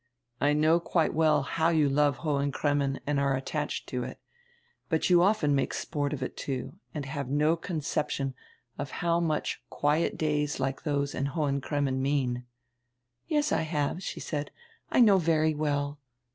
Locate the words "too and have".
6.35-7.29